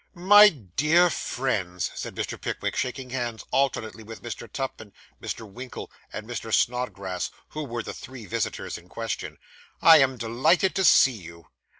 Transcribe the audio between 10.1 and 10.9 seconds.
delighted to